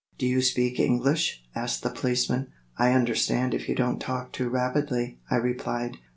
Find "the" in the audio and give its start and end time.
1.83-1.91